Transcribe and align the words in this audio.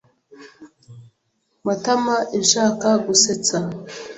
Matamainshaka 1.65 2.89
gusetsa. 3.05 3.57